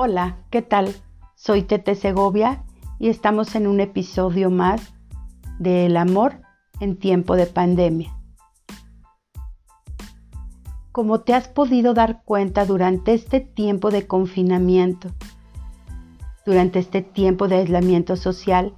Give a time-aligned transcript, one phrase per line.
[0.00, 0.94] Hola, ¿qué tal?
[1.34, 2.62] Soy Tete Segovia
[3.00, 4.94] y estamos en un episodio más
[5.58, 6.40] de El amor
[6.78, 8.16] en tiempo de pandemia.
[10.92, 15.10] Como te has podido dar cuenta durante este tiempo de confinamiento,
[16.46, 18.76] durante este tiempo de aislamiento social,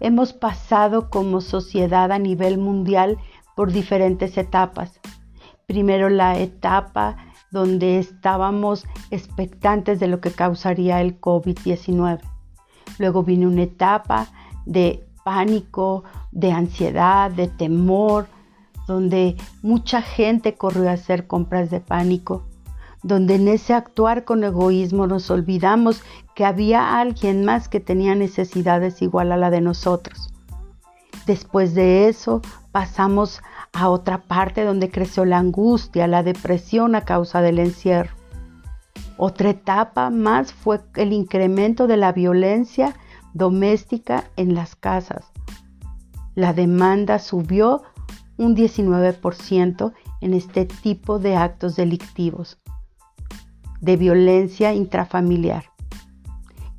[0.00, 3.16] hemos pasado como sociedad a nivel mundial
[3.56, 5.00] por diferentes etapas.
[5.66, 12.20] Primero la etapa donde estábamos expectantes de lo que causaría el COVID-19.
[12.98, 14.28] Luego vino una etapa
[14.66, 18.26] de pánico, de ansiedad, de temor,
[18.86, 22.46] donde mucha gente corrió a hacer compras de pánico,
[23.02, 26.02] donde en ese actuar con egoísmo nos olvidamos
[26.34, 30.32] que había alguien más que tenía necesidades igual a la de nosotros.
[31.26, 32.40] Después de eso
[32.72, 33.42] pasamos
[33.78, 38.10] a otra parte donde creció la angustia, la depresión a causa del encierro.
[39.16, 42.96] Otra etapa más fue el incremento de la violencia
[43.34, 45.26] doméstica en las casas.
[46.34, 47.82] La demanda subió
[48.36, 52.58] un 19% en este tipo de actos delictivos
[53.80, 55.66] de violencia intrafamiliar.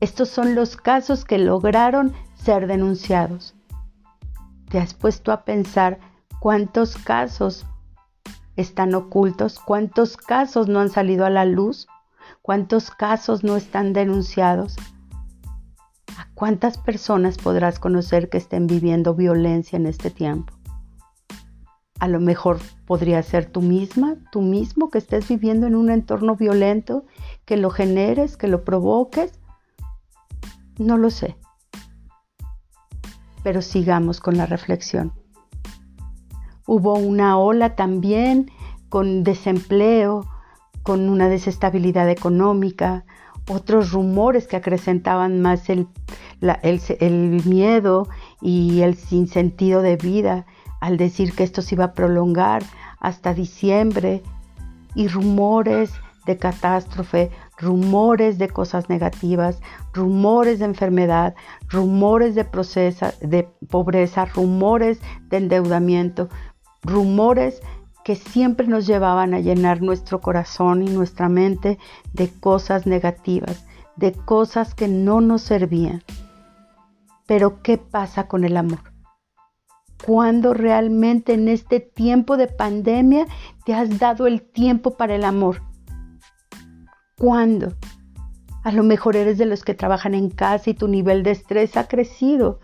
[0.01, 3.55] Estos son los casos que lograron ser denunciados.
[4.69, 5.99] ¿Te has puesto a pensar
[6.39, 7.65] cuántos casos
[8.55, 9.59] están ocultos?
[9.59, 11.87] ¿Cuántos casos no han salido a la luz?
[12.41, 14.75] ¿Cuántos casos no están denunciados?
[16.17, 20.53] ¿A cuántas personas podrás conocer que estén viviendo violencia en este tiempo?
[21.99, 26.35] A lo mejor podría ser tú misma, tú mismo que estés viviendo en un entorno
[26.35, 27.05] violento,
[27.45, 29.39] que lo generes, que lo provoques.
[30.77, 31.35] No lo sé.
[33.43, 35.13] Pero sigamos con la reflexión.
[36.71, 38.51] Hubo una ola también
[38.89, 40.27] con desempleo,
[40.83, 43.05] con una desestabilidad económica,
[43.49, 45.87] otros rumores que acrecentaban más el,
[47.43, 48.07] miedo
[48.39, 50.45] y el sinsentido de vida
[50.79, 52.61] al decir que esto se iba a prolongar
[52.99, 54.21] hasta diciembre
[54.93, 55.91] y rumores
[56.27, 59.59] de catástrofe, rumores de cosas negativas,
[59.93, 61.33] rumores de enfermedad,
[61.67, 62.45] rumores de,
[63.21, 66.29] de pobreza, rumores de endeudamiento,
[66.83, 67.61] rumores
[68.03, 71.77] que siempre nos llevaban a llenar nuestro corazón y nuestra mente
[72.13, 76.03] de cosas negativas, de cosas que no nos servían.
[77.27, 78.79] Pero ¿qué pasa con el amor?
[80.05, 83.27] ¿Cuándo realmente en este tiempo de pandemia
[83.65, 85.61] te has dado el tiempo para el amor?
[87.17, 87.73] ¿Cuándo?
[88.63, 91.77] A lo mejor eres de los que trabajan en casa y tu nivel de estrés
[91.77, 92.59] ha crecido.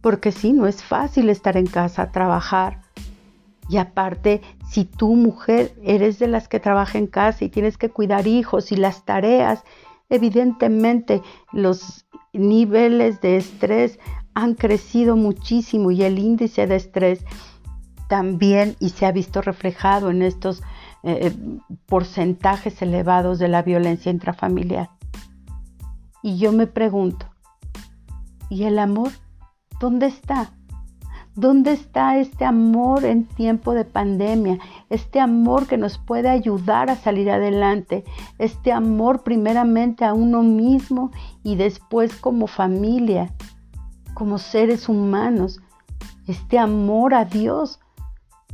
[0.00, 2.82] Porque sí, no es fácil estar en casa, trabajar.
[3.68, 7.90] Y aparte, si tú mujer eres de las que trabaja en casa y tienes que
[7.90, 9.62] cuidar hijos y las tareas,
[10.08, 11.22] evidentemente
[11.52, 13.98] los niveles de estrés
[14.34, 17.24] han crecido muchísimo y el índice de estrés
[18.08, 20.62] también y se ha visto reflejado en estos
[21.02, 21.32] eh,
[21.86, 24.90] porcentajes elevados de la violencia intrafamiliar.
[26.22, 27.26] Y yo me pregunto,
[28.48, 29.10] ¿y el amor?
[29.80, 30.52] ¿Dónde está?
[31.34, 34.58] ¿Dónde está este amor en tiempo de pandemia?
[34.90, 38.04] Este amor que nos puede ayudar a salir adelante.
[38.38, 41.10] Este amor primeramente a uno mismo
[41.42, 43.32] y después como familia
[44.12, 45.60] como seres humanos,
[46.26, 47.80] este amor a Dios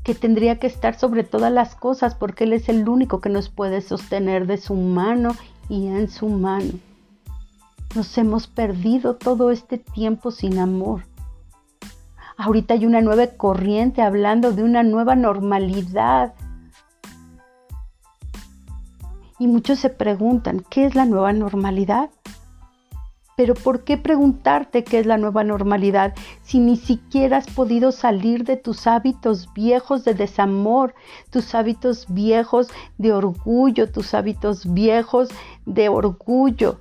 [0.05, 3.49] que tendría que estar sobre todas las cosas porque Él es el único que nos
[3.49, 5.35] puede sostener de su mano
[5.69, 6.75] y en su mano.
[7.97, 11.03] Nos hemos perdido todo este tiempo sin amor.
[12.39, 16.35] Ahorita hay una nueva corriente hablando de una nueva normalidad.
[19.39, 22.11] Y muchos se preguntan, ¿qué es la nueva normalidad?
[23.37, 28.45] Pero ¿por qué preguntarte qué es la nueva normalidad si ni siquiera has podido salir
[28.45, 30.95] de tus hábitos viejos de desamor,
[31.31, 35.29] tus hábitos viejos de orgullo, tus hábitos viejos
[35.67, 36.81] de orgullo?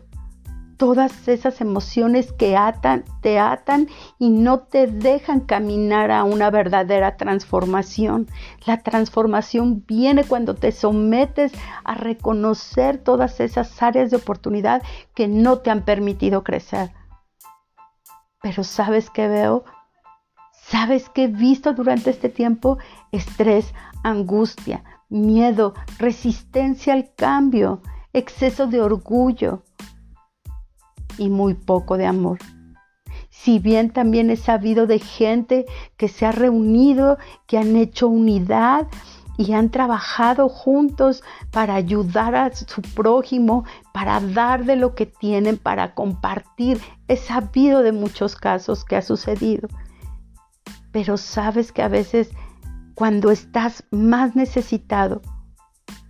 [0.77, 3.88] Todas esas emociones que atan, te atan
[4.19, 8.27] y no te dejan caminar a una verdadera transformación.
[8.66, 11.51] La transformación viene cuando te sometes
[11.83, 14.81] a reconocer todas esas áreas de oportunidad
[15.13, 16.92] que no te han permitido crecer.
[18.42, 19.66] Pero ¿sabes qué veo?
[20.51, 22.77] ¿Sabes qué he visto durante este tiempo?
[23.12, 23.74] Estrés,
[24.04, 27.81] angustia, miedo, resistencia al cambio,
[28.13, 29.63] exceso de orgullo,
[31.17, 32.39] y muy poco de amor.
[33.29, 35.65] Si bien también he sabido de gente
[35.97, 37.17] que se ha reunido,
[37.47, 38.88] que han hecho unidad
[39.38, 41.21] y han trabajado juntos
[41.51, 46.79] para ayudar a su prójimo, para dar de lo que tienen, para compartir.
[47.07, 49.67] He sabido de muchos casos que ha sucedido.
[50.91, 52.31] Pero sabes que a veces
[52.95, 55.21] cuando estás más necesitado,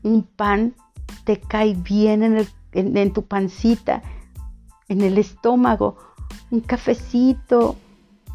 [0.04, 0.76] un pan
[1.24, 4.04] te cae bien en, en tu pancita,
[4.88, 5.98] en el estómago,
[6.52, 7.76] un cafecito,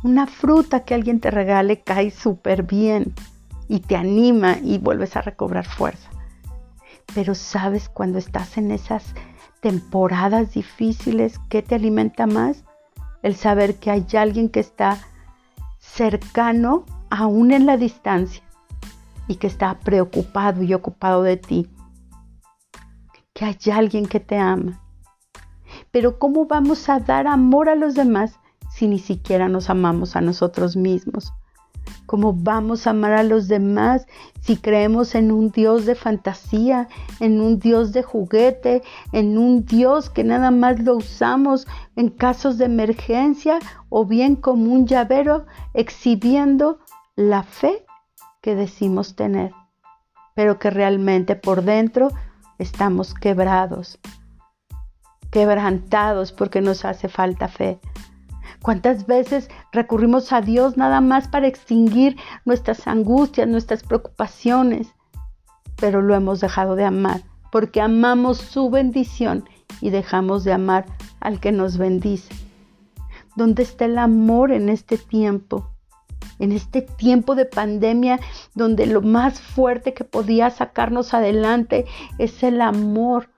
[0.03, 3.15] una fruta que alguien te regale cae súper bien
[3.69, 6.11] y te anima y vuelves a recobrar fuerza.
[7.15, 9.15] Pero sabes cuando estás en esas
[9.61, 12.65] temporadas difíciles, ¿qué te alimenta más?
[13.23, 14.99] El saber que hay alguien que está
[15.79, 18.43] cercano aún en la distancia
[19.29, 21.71] y que está preocupado y ocupado de ti.
[23.35, 24.81] Que hay alguien que te ama.
[25.91, 28.39] Pero ¿cómo vamos a dar amor a los demás
[28.71, 31.33] si ni siquiera nos amamos a nosotros mismos?
[32.07, 34.07] ¿Cómo vamos a amar a los demás
[34.41, 36.89] si creemos en un Dios de fantasía,
[37.21, 38.83] en un Dios de juguete,
[39.13, 41.67] en un Dios que nada más lo usamos
[41.97, 43.59] en casos de emergencia
[43.89, 46.79] o bien como un llavero exhibiendo
[47.17, 47.85] la fe
[48.41, 49.53] que decimos tener,
[50.35, 52.11] pero que realmente por dentro
[52.59, 53.99] estamos quebrados,
[55.31, 57.81] quebrantados porque nos hace falta fe?
[58.63, 64.89] ¿Cuántas veces recurrimos a Dios nada más para extinguir nuestras angustias, nuestras preocupaciones?
[65.77, 69.49] Pero lo hemos dejado de amar porque amamos su bendición
[69.81, 70.87] y dejamos de amar
[71.21, 72.35] al que nos bendice.
[73.37, 75.71] ¿Dónde está el amor en este tiempo?
[76.39, 78.19] En este tiempo de pandemia
[78.55, 81.87] donde lo más fuerte que podía sacarnos adelante
[82.19, 83.29] es el amor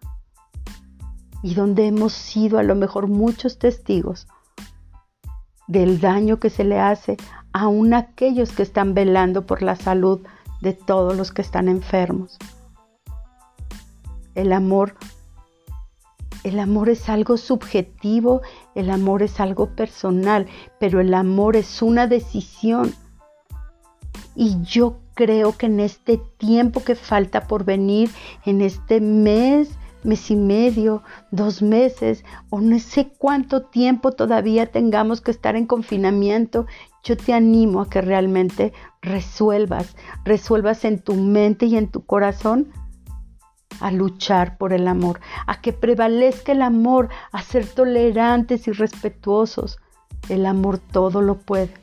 [1.43, 4.27] y donde hemos sido a lo mejor muchos testigos
[5.67, 7.17] del daño que se le hace
[7.53, 10.21] aún a aquellos que están velando por la salud
[10.61, 12.39] de todos los que están enfermos.
[14.35, 14.95] El amor
[16.45, 18.43] el amor es algo subjetivo,
[18.75, 20.49] el amor es algo personal,
[20.81, 22.93] pero el amor es una decisión.
[24.35, 28.11] Y yo creo que en este tiempo que falta por venir,
[28.45, 35.21] en este mes mes y medio, dos meses o no sé cuánto tiempo todavía tengamos
[35.21, 36.67] que estar en confinamiento,
[37.03, 42.73] yo te animo a que realmente resuelvas, resuelvas en tu mente y en tu corazón
[43.81, 49.79] a luchar por el amor, a que prevalezca el amor, a ser tolerantes y respetuosos.
[50.29, 51.75] El amor todo lo puede.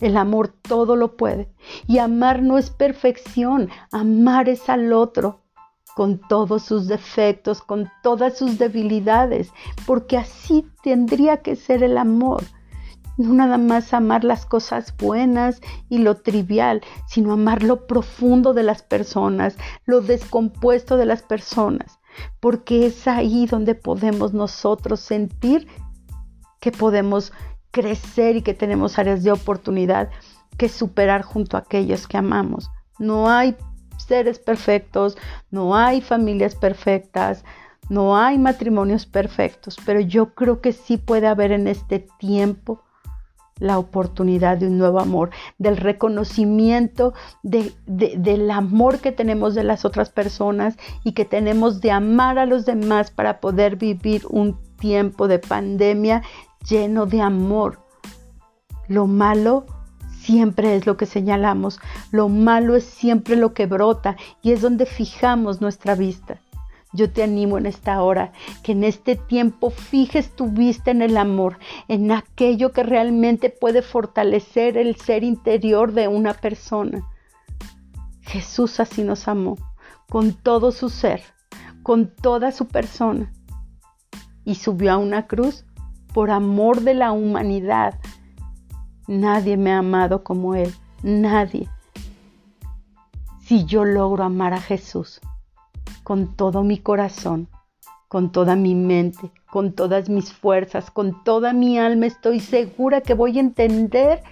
[0.00, 1.52] El amor todo lo puede.
[1.86, 5.41] Y amar no es perfección, amar es al otro
[5.94, 9.52] con todos sus defectos, con todas sus debilidades,
[9.86, 12.44] porque así tendría que ser el amor.
[13.18, 15.60] No nada más amar las cosas buenas
[15.90, 22.00] y lo trivial, sino amar lo profundo de las personas, lo descompuesto de las personas,
[22.40, 25.68] porque es ahí donde podemos nosotros sentir
[26.60, 27.32] que podemos
[27.70, 30.10] crecer y que tenemos áreas de oportunidad
[30.56, 32.70] que superar junto a aquellos que amamos.
[32.98, 33.56] No hay
[33.98, 35.16] seres perfectos,
[35.50, 37.44] no hay familias perfectas,
[37.88, 42.82] no hay matrimonios perfectos, pero yo creo que sí puede haber en este tiempo
[43.58, 50.10] la oportunidad de un nuevo amor, del reconocimiento del amor que tenemos de las otras
[50.10, 55.38] personas y que tenemos de amar a los demás para poder vivir un tiempo de
[55.38, 56.22] pandemia
[56.68, 57.78] lleno de amor.
[58.88, 59.64] Lo malo
[60.22, 64.86] siempre es lo que señalamos, lo malo es siempre lo que brota y es donde
[64.86, 66.40] fijamos nuestra vista.
[66.92, 71.16] Yo te animo en esta hora que en este tiempo fijes tu vista en el
[71.16, 77.02] amor, en aquello que realmente puede fortalecer el ser interior de una persona.
[78.20, 79.56] Jesús así nos amó,
[80.08, 81.22] con todo su ser,
[81.82, 83.32] con toda su persona,
[84.44, 85.64] y subió a una cruz
[86.12, 87.98] por amor de la humanidad,
[89.12, 91.68] Nadie me ha amado como Él, nadie.
[93.40, 95.20] Si yo logro amar a Jesús
[96.02, 97.46] con todo mi corazón,
[98.08, 103.12] con toda mi mente, con todas mis fuerzas, con toda mi alma, estoy segura que
[103.12, 104.22] voy a entender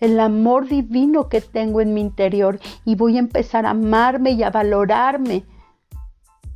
[0.00, 4.42] el amor divino que tengo en mi interior y voy a empezar a amarme y
[4.44, 5.44] a valorarme.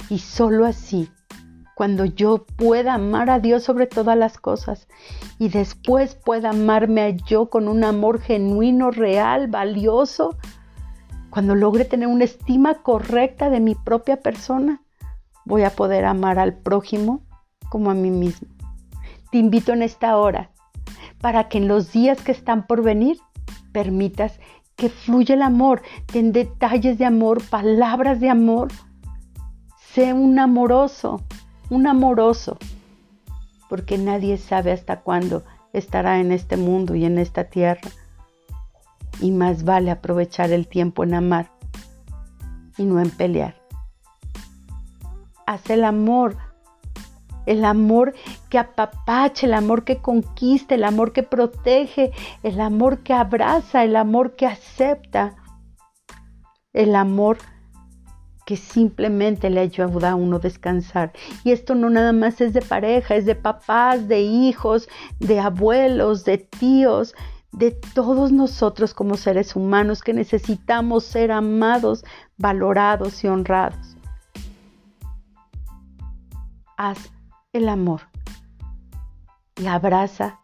[0.09, 1.11] Y solo así
[1.81, 4.87] cuando yo pueda amar a Dios sobre todas las cosas
[5.39, 10.37] y después pueda amarme a yo con un amor genuino, real, valioso,
[11.31, 14.83] cuando logre tener una estima correcta de mi propia persona,
[15.47, 17.23] voy a poder amar al prójimo
[17.71, 18.49] como a mí mismo.
[19.33, 20.51] Te invito en esta hora
[21.23, 23.17] para que en los días que están por venir
[23.73, 24.39] permitas
[24.77, 25.81] que fluye el amor,
[26.13, 28.69] ten detalles de amor, palabras de amor.
[29.95, 31.23] Sé un amoroso,
[31.71, 32.59] un amoroso,
[33.69, 37.91] porque nadie sabe hasta cuándo estará en este mundo y en esta tierra.
[39.21, 41.51] Y más vale aprovechar el tiempo en amar
[42.77, 43.55] y no en pelear.
[45.47, 46.37] Haz el amor,
[47.47, 48.15] el amor
[48.49, 52.13] que apapache, el amor que conquista, el amor que protege,
[52.43, 55.37] el amor que abraza, el amor que acepta,
[56.73, 57.60] el amor que
[58.57, 61.13] simplemente le ayuda a uno descansar.
[61.45, 64.89] Y esto no nada más es de pareja, es de papás, de hijos,
[65.19, 67.15] de abuelos, de tíos,
[67.53, 72.05] de todos nosotros como seres humanos que necesitamos ser amados,
[72.37, 73.97] valorados y honrados.
[76.77, 77.11] Haz
[77.53, 78.03] el amor
[79.57, 80.41] y abraza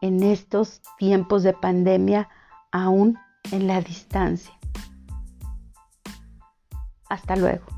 [0.00, 2.28] en estos tiempos de pandemia
[2.72, 3.18] aún
[3.52, 4.55] en la distancia.
[7.08, 7.75] Hasta luego.